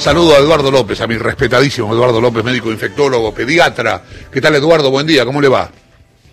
[0.00, 4.00] Saludo a Eduardo López, a mi respetadísimo Eduardo López, médico infectólogo, pediatra.
[4.32, 4.90] ¿Qué tal Eduardo?
[4.90, 5.68] Buen día, ¿cómo le va?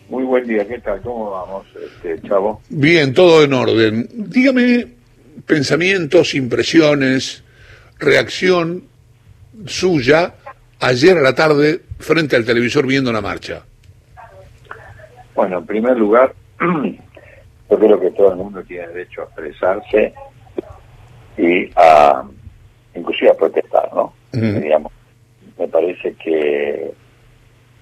[0.08, 1.02] Muy buen día, ¿qué tal?
[1.02, 2.62] ¿Cómo vamos, este, Chavo?
[2.70, 4.08] Bien, todo en orden.
[4.14, 4.88] Dígame
[5.46, 7.44] pensamientos, impresiones,
[8.00, 8.86] reacción
[9.66, 10.36] suya
[10.80, 13.66] ayer a la tarde frente al televisor viendo la marcha.
[15.36, 16.34] Bueno, en primer lugar,
[17.70, 20.14] yo creo que todo el mundo tiene derecho a expresarse
[21.38, 22.24] y a
[22.98, 24.14] inclusive a protestar, ¿no?
[24.32, 24.92] Digamos,
[25.58, 26.92] me parece que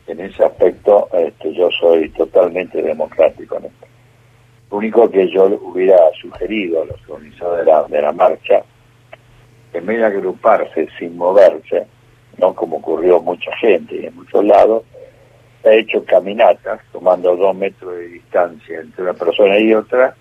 [0.08, 3.86] en ese aspecto este, yo soy totalmente democrático en esto.
[4.72, 8.64] Lo único que yo hubiera sugerido a los organizadores de la, de la marcha,
[9.74, 11.88] en vez de agruparse sin moverse,
[12.38, 14.84] no como ocurrió mucha gente en muchos lados,
[15.66, 20.16] ha hecho caminatas, tomando dos metros de distancia entre una persona y otra,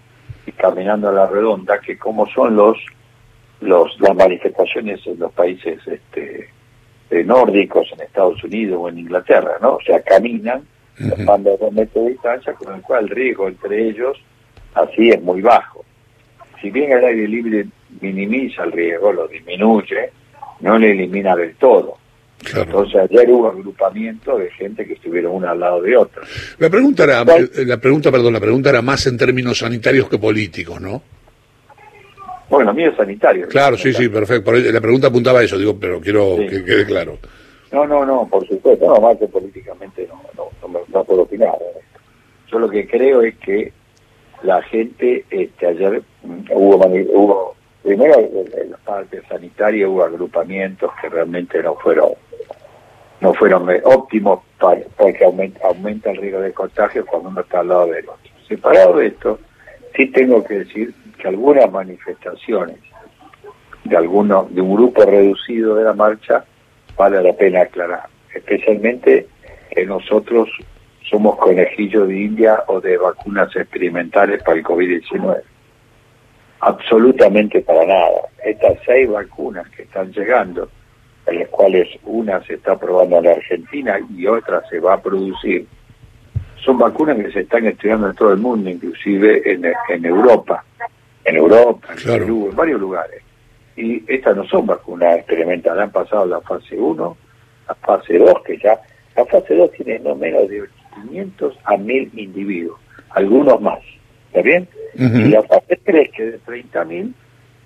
[0.47, 2.79] y caminando a la redonda, que como son los,
[3.61, 6.49] los las manifestaciones en los países este,
[7.11, 9.77] eh, nórdicos, en Estados Unidos o en Inglaterra, ¿no?
[9.77, 10.63] O sea, caminan,
[11.17, 14.17] tomando dos metros de distancia, con el cual el riesgo entre ellos
[14.75, 15.85] así es muy bajo.
[16.61, 17.67] Si bien el aire libre
[18.01, 20.11] minimiza el riesgo, lo disminuye,
[20.61, 21.99] no le elimina del todo.
[22.55, 26.23] Entonces ayer hubo agrupamiento de gente que estuvieron una al lado de otra.
[26.59, 30.19] La pregunta era, eh, la pregunta, perdón, la pregunta era más en términos sanitarios que
[30.19, 31.03] políticos, ¿no?
[32.49, 33.49] Bueno, a mí es sanitario.
[33.49, 34.53] Claro, sí, sí, perfecto.
[34.53, 37.19] La pregunta apuntaba a eso, digo, pero quiero que quede claro.
[37.73, 40.21] No, no, no, por supuesto, no, más que políticamente no,
[40.69, 41.57] no, no, puedo opinar.
[42.51, 43.73] Yo lo que creo es que
[44.43, 51.09] la gente, este, ayer mm, hubo, hubo primero en la parte sanitaria hubo agrupamientos que
[51.09, 52.11] realmente no fueron
[53.21, 57.69] no fueron óptimos para, porque aumenta, aumenta el riesgo de contagio cuando uno está al
[57.69, 58.31] lado del otro.
[58.47, 59.39] Separado de esto,
[59.97, 62.77] sí tengo que decir que algunas manifestaciones
[63.85, 66.45] de alguno, de un grupo reducido de la marcha
[66.99, 69.27] vale la pena aclarar, especialmente
[69.71, 70.51] que nosotros
[71.09, 75.41] somos conejillos de India o de vacunas experimentales para el COVID-19.
[76.61, 78.21] Absolutamente para nada.
[78.45, 80.69] Estas seis vacunas que están llegando,
[81.25, 85.67] de las cuales una se está probando en Argentina y otra se va a producir,
[86.57, 90.65] son vacunas que se están estudiando en todo el mundo, inclusive en, en Europa,
[91.25, 93.23] en Europa, en Perú, en varios lugares.
[93.77, 97.17] Y estas no son vacunas experimentales, han pasado la fase 1,
[97.69, 98.81] la fase 2, que ya,
[99.17, 100.65] la fase 2 tiene no menos de
[100.95, 102.79] 500 a 1000 individuos,
[103.11, 103.81] algunos más,
[104.29, 104.69] ¿está bien?
[104.95, 107.13] Y la fase 3, que es de 30.000,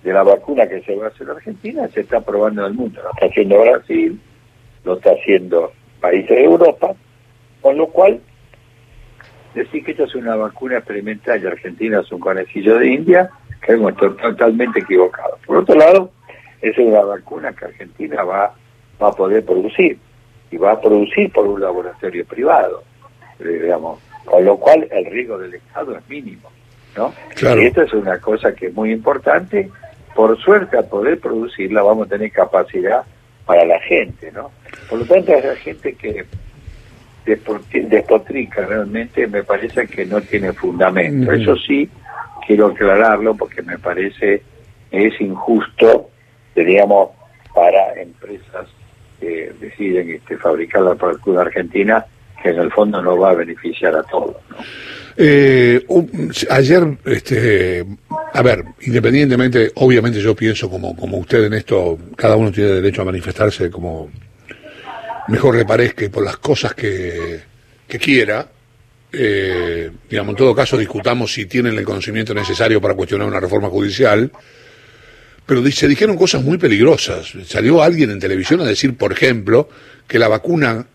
[0.03, 2.73] de la vacuna que se va a hacer en Argentina se está probando en el
[2.73, 3.01] mundo.
[3.03, 4.19] Lo está haciendo Brasil,
[4.83, 6.93] lo está haciendo países de Europa,
[7.61, 8.21] con lo cual
[9.53, 13.29] decir que esto es una vacuna experimental y Argentina es un conejillo de India,
[13.61, 15.37] que hemos totalmente equivocado.
[15.45, 16.11] Por otro lado,
[16.61, 18.53] es una vacuna que Argentina va,
[19.01, 19.97] va a poder producir,
[20.51, 22.83] y va a producir por un laboratorio privado,
[23.39, 26.49] eh, digamos, con lo cual el riesgo del Estado es mínimo.
[26.97, 27.13] ¿no?
[27.39, 29.69] Y esto es una cosa que es muy importante
[30.15, 33.03] por suerte al poder producirla vamos a tener capacidad
[33.45, 34.51] para la gente, ¿no?
[34.89, 36.25] Por lo tanto, la gente que
[37.25, 41.31] despotrica realmente me parece que no tiene fundamento.
[41.31, 41.89] Eso sí,
[42.49, 44.41] quiero aclararlo porque me parece
[44.89, 46.09] es injusto,
[46.55, 47.11] diríamos,
[47.53, 48.67] para empresas
[49.19, 52.03] que deciden este, fabricar la vacuna argentina,
[52.41, 54.37] que en el fondo no va a beneficiar a todos.
[55.15, 55.85] Eh,
[56.49, 57.85] ayer, este,
[58.33, 63.03] a ver, independientemente, obviamente yo pienso como, como usted en esto, cada uno tiene derecho
[63.03, 64.09] a manifestarse como
[65.27, 67.41] mejor le parezca por las cosas que,
[67.87, 68.47] que quiera.
[69.11, 73.69] Eh, digamos, en todo caso discutamos si tienen el conocimiento necesario para cuestionar una reforma
[73.69, 74.31] judicial.
[75.45, 77.33] Pero se dijeron cosas muy peligrosas.
[77.47, 79.67] Salió alguien en televisión a decir, por ejemplo,
[80.07, 80.85] que la vacuna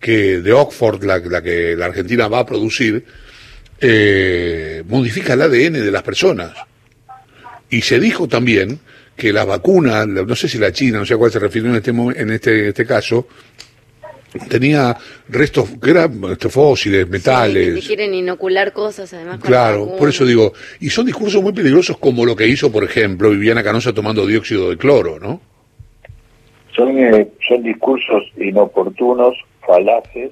[0.00, 3.04] que de Oxford, la, que la Argentina va a producir,
[3.80, 6.52] eh, modifica el ADN de las personas.
[7.68, 8.80] Y se dijo también
[9.14, 11.76] que la vacuna, no sé si la China, no sé a cuál se refirió en
[11.76, 13.28] este, en este, este caso,
[14.48, 14.96] tenía
[15.28, 17.80] restos, que eran fósiles, metales.
[17.80, 19.40] Sí, quieren inocular cosas además.
[19.40, 23.30] claro, por eso digo, y son discursos muy peligrosos como lo que hizo, por ejemplo,
[23.30, 25.40] Viviana Canosa tomando dióxido de cloro, ¿no?
[26.74, 29.36] Son, eh, son discursos inoportunos,
[29.66, 30.30] falaces,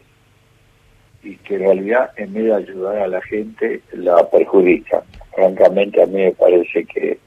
[1.22, 5.00] y que en realidad en vez de ayudar a la gente la perjudican.
[5.34, 7.18] Francamente a mí me parece que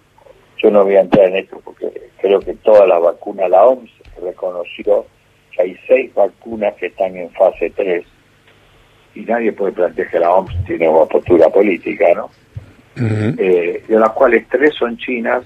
[0.57, 1.91] yo no voy a entrar en esto porque
[2.21, 3.89] creo que toda la vacuna, la OMS
[4.21, 5.05] reconoció
[5.61, 8.05] que hay seis vacunas que están en fase 3
[9.15, 12.29] y nadie puede plantear que la OMS tiene una postura política, ¿no?
[12.95, 15.43] Eh, de las cuales tres son chinas,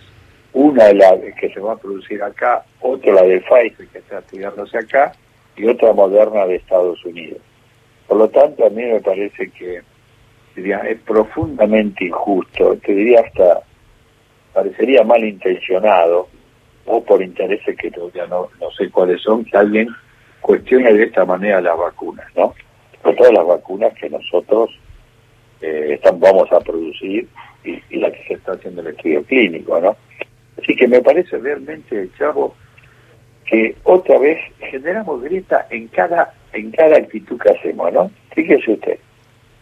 [0.54, 4.78] una la que se va a producir acá, otra la de Pfizer que está estudiándose
[4.78, 5.14] acá
[5.56, 7.40] y otra moderna de Estados Unidos.
[8.08, 9.82] Por lo tanto, a mí me parece que
[10.56, 13.62] diría, es profundamente injusto, te diría hasta,
[14.54, 16.28] parecería malintencionado
[16.86, 19.90] o por intereses que todavía no, no sé cuáles son, que alguien
[20.46, 22.54] cuestione de esta manera las vacunas, ¿no?
[23.02, 24.70] Sobre todas las vacunas que nosotros
[25.60, 27.28] eh, están, vamos a producir
[27.64, 29.98] y, y la que se está haciendo el estudio clínico, ¿no?
[30.62, 32.56] Así que me parece realmente, Chavo,
[33.46, 38.12] que otra vez generamos grieta en cada en cada actitud que hacemos, ¿no?
[38.36, 39.00] Fíjese usted,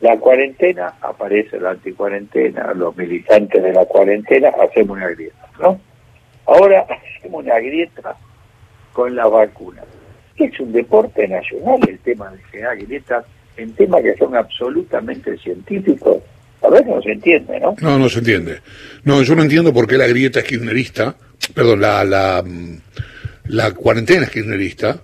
[0.02, 5.80] la cuarentena aparece la anticuarentena, los militantes de la cuarentena hacemos una grieta, ¿no?
[6.46, 6.86] Ahora
[7.18, 8.18] hacemos una grieta
[8.92, 9.28] con la
[10.36, 10.52] vacuna.
[10.52, 13.26] Es un deporte nacional el tema de generar grietas
[13.58, 16.18] en temas que son absolutamente científicos.
[16.62, 17.76] A ver, no se entiende, ¿no?
[17.82, 18.60] No, no se entiende.
[19.04, 21.16] No, yo no entiendo por qué la grieta es kirchnerista,
[21.54, 22.44] perdón, la, la,
[23.46, 25.02] la cuarentena es kirchnerista,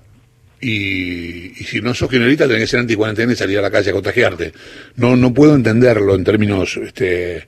[0.62, 3.90] y, y, si no sos kirchnerista tenés que ser anticuarentena y salir a la calle
[3.90, 4.54] a contagiarte.
[4.96, 7.46] No, no puedo entenderlo en términos este,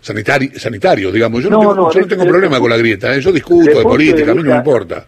[0.00, 1.42] sanitari sanitarios, digamos.
[1.42, 3.20] Yo no, no, tengo, yo no tengo problema con la grieta, ¿eh?
[3.20, 5.04] yo discuto de política, de a mí no me importa.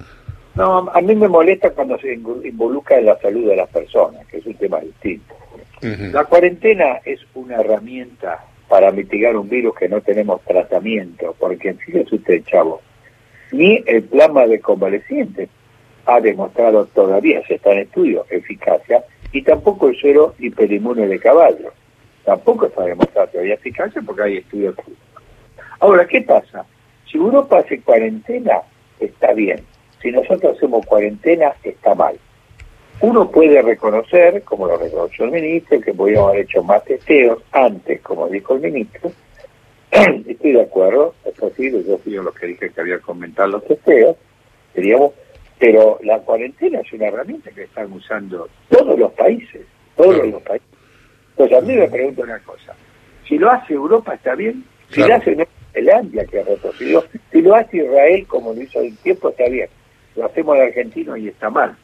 [0.54, 4.38] No, a mí me molesta cuando se involucra en la salud de las personas, que
[4.38, 5.34] es un tema distinto.
[5.82, 6.12] Uh -huh.
[6.12, 12.14] La cuarentena es una herramienta para mitigar un virus que no tenemos tratamiento, porque fíjese
[12.14, 12.80] usted, chavo,
[13.52, 15.48] ni el plasma de convalecientes
[16.06, 21.72] ha demostrado todavía, se está en estudio, eficacia, y tampoco el suero hiperinmune de caballo.
[22.24, 24.74] Tampoco está demostrado todavía eficacia porque hay estudios.
[25.80, 26.64] Ahora, ¿qué pasa?
[27.10, 28.60] Si Europa hace cuarentena,
[28.98, 29.64] está bien.
[30.00, 32.18] Si nosotros hacemos cuarentena, está mal.
[33.00, 38.00] Uno puede reconocer, como lo reconoció el ministro, que podríamos haber hecho más testeos antes,
[38.02, 39.10] como dijo el ministro.
[39.90, 43.64] Estoy de acuerdo, es posible, yo fui lo que dije que había que comentar los
[43.64, 44.16] testeos,
[44.74, 45.12] diríamos,
[45.58, 49.62] pero la cuarentena es una herramienta que están usando todos los países,
[49.96, 50.68] todos los países.
[51.30, 52.74] Entonces a mí me pregunto una cosa,
[53.26, 55.08] si lo hace Europa está bien, si claro.
[55.08, 59.30] lo hace Nueva Zelanda que retrocedió, si lo hace Israel como lo hizo el tiempo
[59.30, 59.68] está bien,
[60.16, 61.76] lo hacemos el argentino y está mal.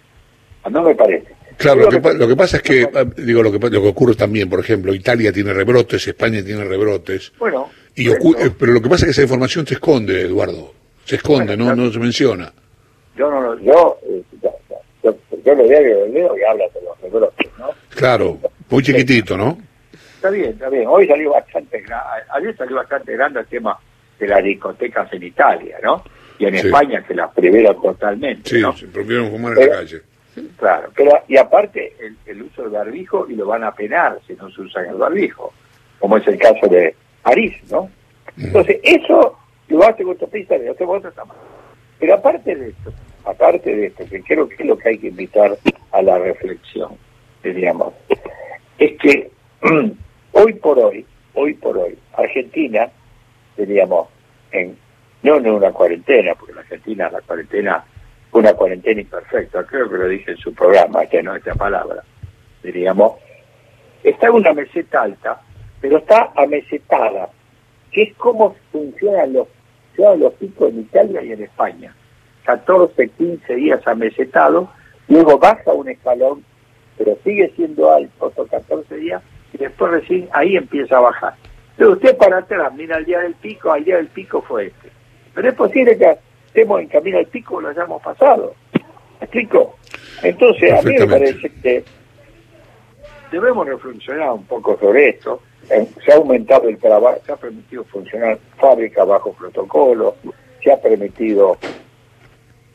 [0.70, 1.28] No me parece.
[1.56, 4.14] Claro, lo que, que, lo que, pasa es que, digo, lo que, lo que ocurre
[4.14, 7.32] también, por ejemplo, Italia tiene rebrotes, España tiene rebrotes.
[7.38, 7.70] Bueno.
[7.94, 10.74] Y ocurre, pero lo que pasa es que esa información se esconde, Eduardo.
[11.04, 12.52] Se esconde, bueno, no, no se menciona.
[13.16, 14.54] Yo no, no yo, eh, yo,
[15.02, 17.70] yo, yo lo veo, lo leo y habla de los rebrotes, ¿no?
[17.94, 18.38] Claro,
[18.68, 19.56] muy chiquitito, ¿no?
[20.16, 20.86] Está bien, está bien.
[20.88, 21.84] Hoy salió bastante
[22.34, 23.78] ayer salió bastante grande el tema
[24.18, 26.02] de las discotecas en Italia, ¿no?
[26.38, 26.66] Y en sí.
[26.66, 28.50] España que las previeron totalmente.
[28.50, 28.76] Sí, ¿no?
[28.76, 30.02] se prohibieron fumar en la calle.
[30.58, 34.34] Claro, pero y aparte el, el, uso del barbijo y lo van a penar si
[34.34, 35.52] no se usa el barbijo,
[35.98, 37.90] como es el caso de París, ¿no?
[38.36, 39.38] Entonces, eso
[39.68, 41.36] lo hace autopista, lo hace otro está mal.
[41.98, 42.92] Pero aparte de esto,
[43.24, 45.56] aparte de esto, que creo que es lo que hay que invitar
[45.92, 46.96] a la reflexión,
[47.42, 47.94] diríamos,
[48.78, 49.30] es que
[50.32, 52.90] hoy por hoy, hoy por hoy, Argentina,
[53.56, 54.08] diríamos,
[54.52, 54.76] en,
[55.26, 57.84] no en una cuarentena, porque en Argentina la cuarentena
[58.32, 62.02] una cuarentena imperfecta, creo que lo dije en su programa, que no esta palabra,
[62.62, 63.14] diríamos,
[64.04, 65.40] está en una meseta alta,
[65.80, 67.30] pero está amesetada,
[67.90, 69.48] que es como funcionan los,
[69.96, 71.94] los picos en Italia y en España.
[72.44, 74.70] 14, 15 días amesetado,
[75.08, 76.44] luego baja un escalón,
[76.98, 81.34] pero sigue siendo alto, otros 14 días, y después recién ahí empieza a bajar.
[81.76, 84.95] Pero usted para atrás, mira el día del pico, al día del pico fue este.
[85.36, 86.16] Pero es posible que
[86.46, 88.54] estemos en camino al pico lo hayamos pasado.
[88.72, 89.76] ¿Me explico?
[90.22, 91.84] Entonces, a mí me parece que
[93.30, 95.42] debemos reflexionar un poco sobre esto.
[95.68, 100.16] Eh, se ha aumentado el trabajo, se ha permitido funcionar fábricas bajo protocolo,
[100.64, 101.58] se ha permitido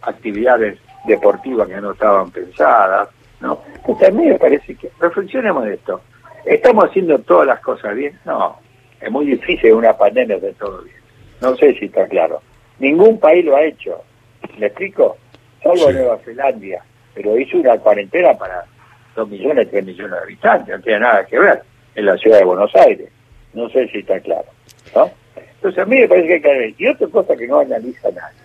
[0.03, 0.77] actividades
[1.07, 3.59] deportivas que no estaban pensadas, ¿no?
[3.73, 6.01] Entonces, a mí me parece que reflexionemos de esto.
[6.45, 8.19] ¿Estamos haciendo todas las cosas bien?
[8.23, 8.59] No,
[8.99, 10.97] es muy difícil una pandemia de todo bien.
[11.41, 12.39] No sé si está claro.
[12.81, 14.01] Ningún país lo ha hecho.
[14.57, 15.15] ¿Me explico?
[15.61, 15.93] Salvo sí.
[15.93, 16.83] Nueva Zelanda,
[17.13, 18.65] pero hizo una cuarentena para
[19.15, 21.61] 2 millones, 3 millones de habitantes, no tiene nada que ver
[21.93, 23.07] en la ciudad de Buenos Aires.
[23.53, 24.47] No sé si está claro.
[24.95, 25.11] ¿no?
[25.35, 26.73] Entonces a mí me parece que hay que ver.
[26.75, 28.39] Y otra cosa que no analiza nadie,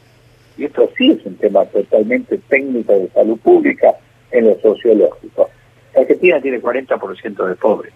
[0.59, 3.95] y esto sí es un tema totalmente técnico de salud pública
[4.33, 5.49] en lo sociológico.
[5.97, 7.95] Argentina tiene 40% de pobres.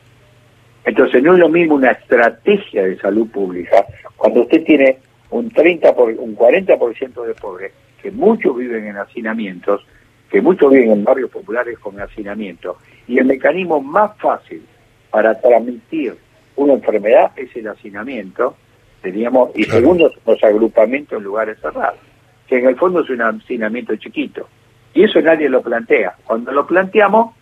[0.87, 3.85] Entonces no es lo mismo una estrategia de salud pública
[4.17, 4.97] cuando usted tiene
[5.31, 7.73] un 30 por, un 40% de pobres,
[8.03, 9.87] que muchos viven en hacinamientos,
[10.31, 14.65] que muchos viven en barrios populares con hacinamiento, y el mecanismo más fácil
[15.11, 16.17] para transmitir
[16.57, 18.57] una enfermedad es el hacinamiento,
[19.03, 21.99] Teníamos, y segundo, los agrupamientos en lugares cerrados,
[22.47, 24.47] que en el fondo es un hacinamiento chiquito.
[24.93, 26.17] Y eso nadie lo plantea.
[26.25, 27.35] Cuando lo planteamos,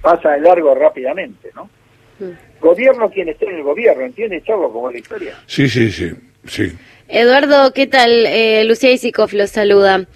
[0.00, 1.68] pasa de largo rápidamente, ¿no?
[2.18, 2.60] Mm.
[2.60, 5.34] Gobierno quien esté en el gobierno, ¿entiendes, Chavo, como la historia?
[5.46, 6.10] Sí, sí, sí,
[6.46, 6.72] sí.
[7.08, 8.10] Eduardo, ¿qué tal?
[8.26, 10.06] Eh, Lucía Isikoff los saluda.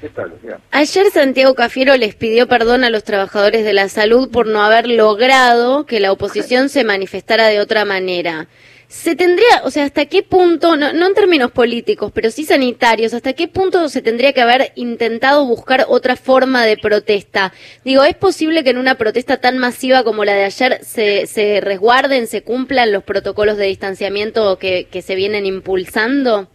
[0.00, 0.60] ¿Qué tal, Lucía?
[0.70, 4.86] Ayer Santiago Cafiero les pidió perdón a los trabajadores de la salud por no haber
[4.86, 8.48] logrado que la oposición se manifestara de otra manera
[8.88, 13.14] se tendría, o sea, hasta qué punto, no, no, en términos políticos, pero sí sanitarios,
[13.14, 17.52] hasta qué punto se tendría que haber intentado buscar otra forma de protesta.
[17.84, 21.60] Digo, ¿es posible que en una protesta tan masiva como la de ayer se, se
[21.60, 26.48] resguarden, se cumplan los protocolos de distanciamiento que, que se vienen impulsando?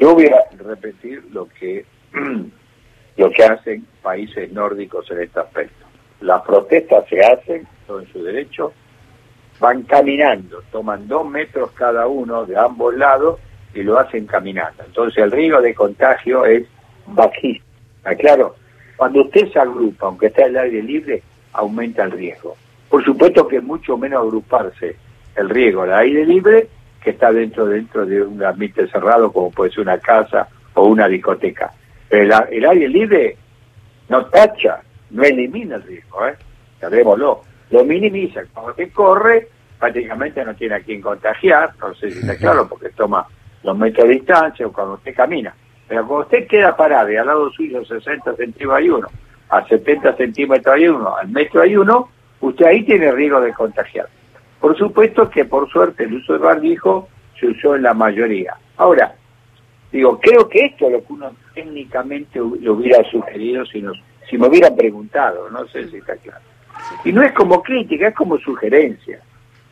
[0.00, 1.84] Yo voy a repetir lo que,
[3.16, 5.86] lo que hacen países nórdicos en este aspecto.
[6.20, 8.72] Las protestas se hacen, son su derecho,
[9.62, 13.38] van caminando, toman dos metros cada uno de ambos lados
[13.72, 14.82] y lo hacen caminando.
[14.84, 16.66] Entonces el riesgo de contagio es
[17.06, 17.64] bajísimo.
[18.18, 18.56] Claro,
[18.96, 22.56] cuando usted se agrupa, aunque esté al aire libre, aumenta el riesgo.
[22.88, 24.96] Por supuesto que es mucho menos agruparse
[25.36, 26.66] el riesgo al aire libre
[27.00, 31.06] que está dentro dentro de un ambiente cerrado como puede ser una casa o una
[31.06, 31.72] discoteca.
[32.08, 33.36] Pero el, aire libre
[34.08, 36.34] no tacha, no elimina el riesgo, ¿eh?
[36.80, 38.42] Sabémoslo lo minimiza.
[38.52, 39.48] Cuando usted corre,
[39.78, 43.26] prácticamente no tiene a quien contagiar, no sé si está claro, porque toma
[43.64, 45.54] los metros de distancia o cuando usted camina.
[45.88, 49.08] Pero cuando usted queda parado y al lado suyo 60 centímetros hay uno,
[49.48, 52.10] a 70 centímetros hay uno, al metro hay uno,
[52.40, 54.08] usted ahí tiene riesgo de contagiar.
[54.60, 57.08] Por supuesto que por suerte el uso de barbijo
[57.40, 58.54] se usó en la mayoría.
[58.76, 59.14] Ahora,
[59.90, 64.38] digo, creo que esto es lo que uno técnicamente lo hubiera sugerido si, nos, si
[64.38, 66.51] me hubieran preguntado, no sé si está claro.
[67.04, 69.20] Y no es como crítica, es como sugerencia,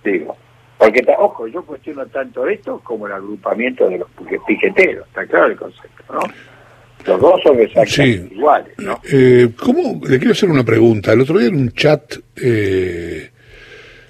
[0.04, 0.36] digo.
[0.78, 4.08] Porque, ojo, yo cuestiono tanto esto como el agrupamiento de los
[4.46, 6.20] piqueteros, está claro el concepto, ¿no?
[7.06, 9.00] Los dos son exactamente iguales, ¿no?
[9.10, 11.12] Eh, ¿cómo, le quiero hacer una pregunta.
[11.12, 13.30] El otro día en un chat, eh,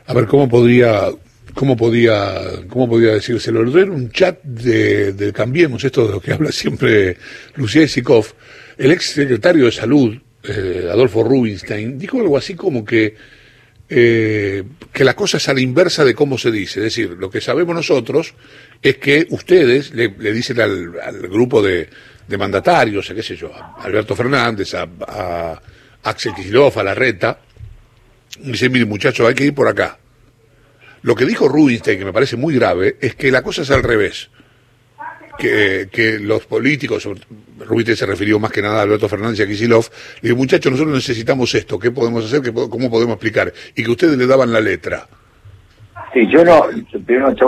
[0.07, 1.09] a ver cómo podría,
[1.55, 2.35] cómo podía,
[2.69, 3.63] cómo podía decírselo.
[3.63, 7.17] El otro día en un chat de, de Cambiemos, esto de lo que habla siempre
[7.57, 8.27] Lucía Isikov,
[8.79, 13.15] el ex secretario de Salud, eh, Adolfo Rubinstein, dijo algo así como que,
[13.89, 16.81] eh, que la cosa es a la inversa de cómo se dice.
[16.81, 18.35] Es decir, lo que sabemos nosotros
[18.81, 20.91] es que ustedes le, dicen al,
[21.29, 21.89] grupo de,
[22.39, 25.61] mandatarios, a qué sé yo, a Alberto Fernández, a,
[26.03, 27.41] Axel Kicillof, a Larreta,
[28.39, 29.99] dicen, mire muchachos, hay que ir por acá.
[31.03, 33.83] Lo que dijo Rubinstein, que me parece muy grave, es que la cosa es al
[33.83, 34.31] revés
[35.41, 37.09] que, los políticos,
[37.59, 39.87] Rubite se refirió más que nada a Alberto Fernández y a Kisilov,
[40.21, 42.43] le dijo, muchachos, nosotros necesitamos esto, ¿qué podemos hacer?
[42.43, 43.53] ¿Qué, ¿Cómo podemos explicar?
[43.75, 45.07] Y que ustedes le daban la letra.
[46.13, 46.67] Sí, yo no,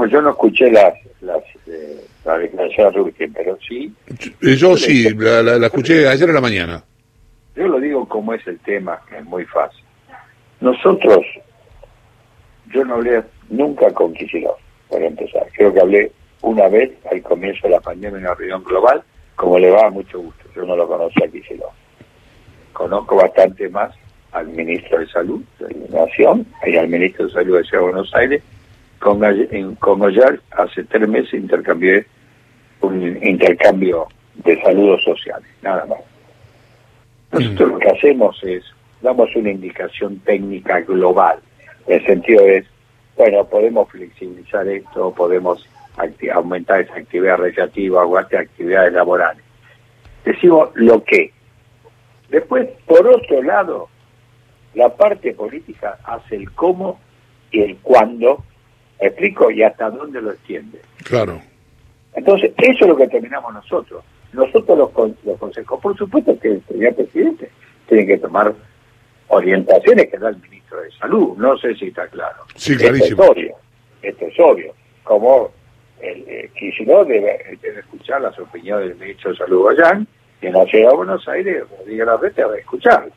[0.07, 3.93] yo no escuché las, las eh, la declaración de Rubinstein, pero sí.
[4.41, 6.85] Yo, sí, la, la, escuché ayer en la mañana.
[7.57, 9.85] Yo lo digo como es el tema, que es muy fácil.
[10.61, 11.25] Nosotros,
[12.73, 14.57] yo no hablé nunca con Kisilov,
[14.89, 15.47] por empezar.
[15.55, 19.03] Creo que hablé una vez al comienzo de la pandemia en una reunión global,
[19.37, 20.45] como le va, a mucho gusto.
[20.55, 21.71] Yo no lo conocía aquí, se lo
[22.73, 23.95] conozco bastante más
[24.33, 28.15] al ministro de Salud de la Nación y al ministro de Salud de Ciudad Buenos
[28.15, 28.43] Aires.
[28.99, 29.21] Con,
[29.77, 32.07] con ayer, hace tres meses, intercambié
[32.81, 35.99] un intercambio de saludos sociales, nada más.
[37.33, 38.65] Nosotros lo que hacemos es,
[39.01, 41.39] damos una indicación técnica global.
[41.87, 42.67] El sentido es,
[43.17, 45.67] bueno, podemos flexibilizar esto, podemos
[46.35, 49.43] aumentar esa actividad recreativa o actividades laborales.
[50.25, 51.33] Decimos lo que.
[52.29, 53.89] Después, por otro lado,
[54.75, 56.99] la parte política hace el cómo
[57.51, 58.43] y el cuándo,
[58.99, 60.81] explico, y hasta dónde lo extiende.
[61.05, 61.41] Claro.
[62.15, 64.03] Entonces, eso es lo que terminamos nosotros.
[64.33, 64.91] Nosotros los,
[65.25, 67.51] los consejos, por supuesto que el señor presidente
[67.87, 68.55] tiene que tomar
[69.29, 71.37] orientaciones que da el ministro de Salud.
[71.37, 72.45] No sé si está claro.
[72.55, 73.23] Sí, clarísimo.
[73.23, 73.57] Esto es obvio.
[74.03, 74.75] Esto es obvio.
[75.05, 75.51] Como
[76.03, 76.51] el, eh,
[76.87, 80.07] debe, debe, escuchar las opiniones del ministro de Salud Bayán
[80.41, 83.09] y en la ciudad de Buenos Aires, diga la red, va a escuchar.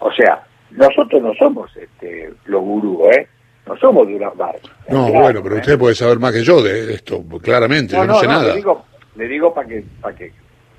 [0.00, 3.28] O sea, nosotros no somos este, los gurús, ¿eh?
[3.66, 4.68] No somos de una barca.
[4.88, 5.60] No, bueno, pero ¿eh?
[5.60, 8.48] usted puede saber más que yo de esto, claramente, yo no, sé nada.
[8.48, 8.84] Le digo,
[9.16, 10.32] le digo para que, para que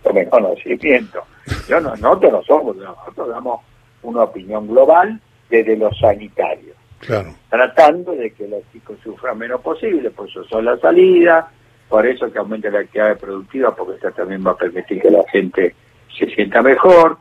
[0.03, 1.23] tome conocimiento.
[1.67, 3.61] Yo no, nosotros no somos, nosotros damos
[4.03, 6.73] una opinión global desde lo sanitario.
[6.99, 7.35] Claro.
[7.49, 11.51] Tratando de que los chicos sufran menos posible, por eso son la salida,
[11.89, 15.23] por eso que aumente la actividad productiva, porque esto también va a permitir que la
[15.31, 15.75] gente
[16.17, 17.17] se sienta mejor.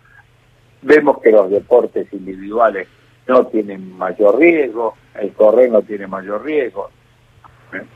[0.83, 2.89] Vemos que los deportes individuales
[3.29, 6.91] no tienen mayor riesgo, el correr no tiene mayor riesgo.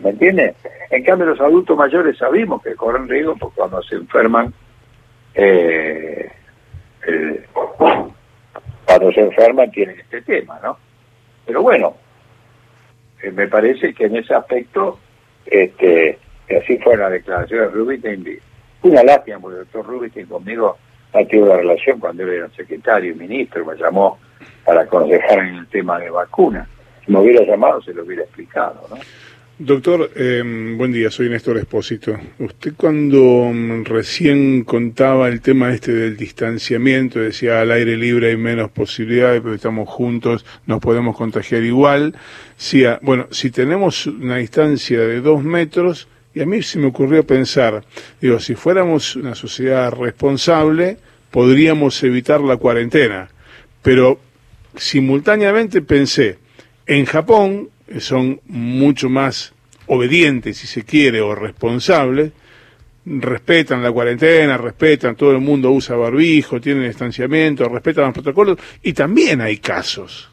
[0.01, 0.57] ¿Me entiendes?
[0.91, 4.53] En cambio, los adultos mayores sabemos que corren riesgo porque cuando se enferman,
[5.35, 6.31] eh,
[8.87, 10.77] cuando se enferman tienen este tema, ¿no?
[11.51, 11.97] Pero bueno,
[13.21, 15.01] eh, me parece que en ese aspecto,
[15.45, 16.17] este,
[16.49, 18.39] así fue la declaración de Rubinstein,
[18.83, 20.79] una lástima porque el doctor Rubinstein conmigo
[21.13, 24.21] ha tenido una relación cuando él era secretario y ministro, me llamó
[24.65, 26.69] para aconsejar en el tema de vacunas.
[27.05, 28.97] Si me hubiera llamado se lo hubiera explicado, ¿no?
[29.63, 30.43] Doctor, eh,
[30.75, 32.19] buen día, soy Néstor Espósito.
[32.39, 38.39] Usted cuando mm, recién contaba el tema este del distanciamiento, decía al aire libre hay
[38.39, 42.15] menos posibilidades, pero estamos juntos, nos podemos contagiar igual.
[43.03, 47.85] Bueno, si tenemos una distancia de dos metros, y a mí se me ocurrió pensar,
[48.19, 50.97] digo, si fuéramos una sociedad responsable,
[51.31, 53.29] podríamos evitar la cuarentena.
[53.83, 54.21] Pero
[54.75, 56.39] simultáneamente pensé,
[56.87, 59.53] en Japón son mucho más
[59.87, 62.33] obedientes, si se quiere, o responsables,
[63.05, 68.93] respetan la cuarentena, respetan, todo el mundo usa barbijo, tienen distanciamiento, respetan los protocolos, y
[68.93, 70.31] también hay casos.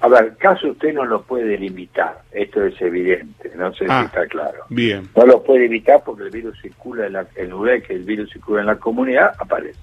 [0.00, 4.04] A ver, caso usted no lo puede limitar, esto es evidente, no sé si ah,
[4.06, 4.64] está claro.
[4.68, 5.08] Bien.
[5.14, 8.32] No lo puede evitar porque el virus circula en, la, en lugar que el virus
[8.32, 9.78] circula en la comunidad, aparece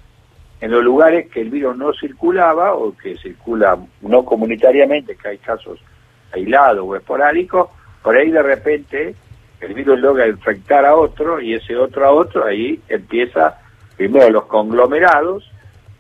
[0.62, 5.38] en los lugares que el virus no circulaba o que circula no comunitariamente, que hay
[5.38, 5.80] casos
[6.32, 7.70] aislados o esporádicos,
[8.04, 9.16] por ahí de repente
[9.62, 13.58] el virus logra infectar a otro y ese otro a otro, ahí empieza
[13.98, 15.50] primero los conglomerados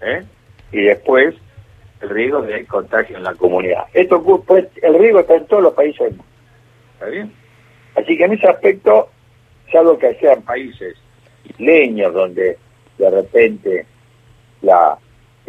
[0.02, 0.24] ¿eh?
[0.72, 1.36] y después
[2.02, 3.86] el riesgo de contagio en la comunidad.
[3.94, 6.26] Esto pues, el riesgo está en todos los países del mundo.
[6.94, 7.34] ¿Está bien?
[7.96, 9.10] Así que en ese aspecto,
[9.72, 10.96] salvo que sean países
[11.58, 12.58] leños donde
[12.98, 13.86] de repente
[14.62, 14.98] la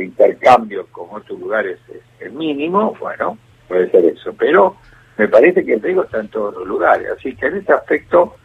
[0.03, 1.79] intercambio con otros lugares
[2.21, 3.39] es, mínimo, bueno,
[3.69, 4.77] puede ser eso, pero
[5.17, 8.37] me parece que el riesgo está en todos los lugares, así que en ese aspecto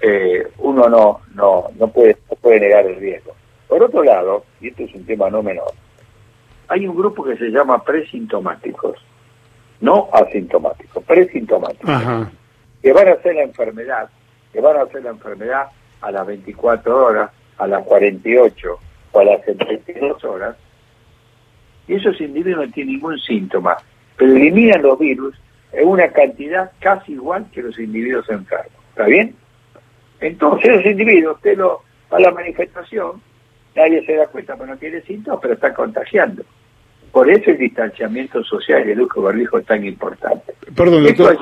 [0.00, 3.32] eh, uno no, no, no, puede, puede negar el riesgo.
[3.68, 5.72] Por otro lado, y esto es un tema no menor,
[6.68, 8.98] hay un grupo que se llama presintomáticos,
[9.80, 12.28] no asintomáticos, presintomáticos,
[12.82, 14.08] que van a hacer la enfermedad,
[14.52, 15.68] que van a hacer la enfermedad
[16.00, 18.78] a las 24 horas, a las 48,
[19.14, 20.56] o a las 72 horas,
[21.86, 23.76] y esos individuos no tienen ningún síntoma,
[24.16, 25.34] pero eliminan los virus
[25.72, 28.72] en una cantidad casi igual que los individuos enfermos.
[28.90, 29.34] ¿Está bien?
[30.20, 33.20] Entonces, esos individuos, usted lo, a la manifestación,
[33.76, 36.44] nadie se da cuenta porque no tiene síntomas, pero está contagiando.
[37.12, 40.54] Por eso el distanciamiento social y el uso barbijo es tan importante.
[40.74, 41.38] Perdón, doctor,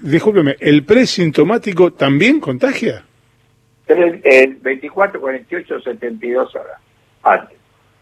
[0.00, 3.04] discúlpeme, ¿el presintomático también contagia?
[3.86, 6.80] El, el 24, 48, 72 horas
[7.22, 7.58] antes.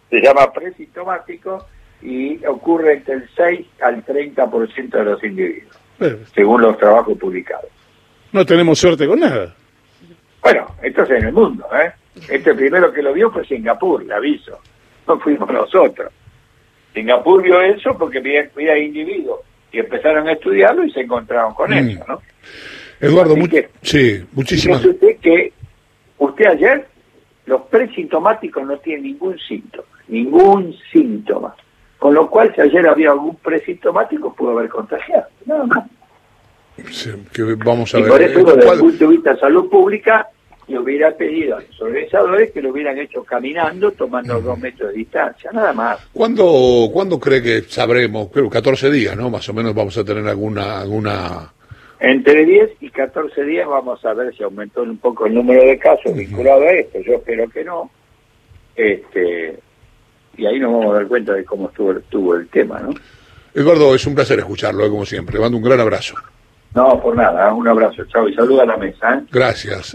[0.09, 1.67] Se llama presintomático
[2.03, 5.77] y ocurre entre el 6 al 30% de los individuos,
[6.35, 7.71] según los trabajos publicados.
[8.33, 9.55] No tenemos suerte con nada.
[10.43, 11.93] Bueno, esto es en el mundo, ¿eh?
[12.29, 14.59] Este primero que lo vio fue Singapur, le aviso.
[15.07, 16.13] No fuimos nosotros.
[16.95, 19.41] Singapur vio eso porque había, individuos
[19.73, 21.75] y empezaron a estudiarlo y se encontraron con mm.
[21.75, 22.23] eso, ¿no?
[23.01, 23.35] Eduardo,
[23.83, 25.53] sí, muchísimas usted que
[26.19, 26.87] usted ayer
[27.51, 31.55] los presintomáticos no tienen ningún síntoma, ningún síntoma.
[31.99, 35.85] Con lo cual, si ayer había algún presintomático, pudo haber contagiado, nada más.
[37.33, 40.29] que vamos a y por eso, desde el punto de vista de salud pública,
[40.69, 44.99] le hubiera pedido a los organizadores que lo hubieran hecho caminando, tomando dos metros de
[44.99, 45.99] distancia, nada más.
[46.13, 48.29] ¿Cuándo, ¿Cuándo cree que sabremos?
[48.33, 49.29] Creo 14 días, ¿no?
[49.29, 51.53] Más o menos vamos a tener alguna alguna
[52.01, 55.79] entre 10 y 14 días vamos a ver si aumentó un poco el número de
[55.79, 56.99] casos vinculados a esto.
[57.01, 57.91] Yo espero que no.
[58.75, 59.59] Este,
[60.37, 62.95] y ahí nos vamos a dar cuenta de cómo estuvo, estuvo el tema, ¿no?
[63.55, 64.89] Eduardo, es un placer escucharlo, ¿eh?
[64.89, 65.35] como siempre.
[65.35, 66.15] Le mando un gran abrazo.
[66.75, 68.05] No, por nada, un abrazo.
[68.07, 69.17] Chao y saluda a la mesa.
[69.17, 69.23] ¿eh?
[69.31, 69.89] Gracias.